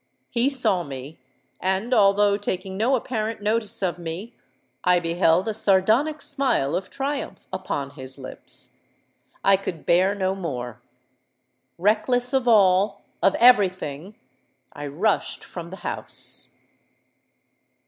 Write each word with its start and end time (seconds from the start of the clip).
He 0.31 0.49
saw 0.49 0.81
me; 0.81 1.19
and, 1.59 1.93
although 1.93 2.35
taking 2.35 2.75
no 2.75 2.95
apparent 2.95 3.39
notice 3.39 3.83
of 3.83 3.99
me, 3.99 4.33
I 4.83 4.99
beheld 4.99 5.47
a 5.47 5.53
sardonic 5.53 6.23
smile 6.23 6.73
of 6.75 6.89
triumph 6.89 7.47
upon 7.53 7.91
his 7.91 8.17
lips. 8.17 8.71
I 9.43 9.57
could 9.57 9.85
bear 9.85 10.15
no 10.15 10.33
more: 10.33 10.81
reckless 11.77 12.33
of 12.33 12.47
all—of 12.47 13.35
every 13.35 13.69
thing—I 13.69 14.87
rushed 14.87 15.43
from 15.43 15.69
the 15.69 15.77
house. 15.85 16.55